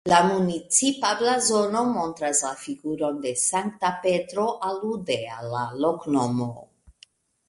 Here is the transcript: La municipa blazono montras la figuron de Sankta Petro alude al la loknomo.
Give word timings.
La 0.09 0.19
municipa 0.27 1.09
blazono 1.17 1.83
montras 1.97 2.39
la 2.45 2.53
figuron 2.61 3.19
de 3.25 3.33
Sankta 3.41 3.91
Petro 4.05 4.47
alude 4.71 5.19
al 5.35 5.47
la 5.57 5.61
loknomo. 5.85 6.49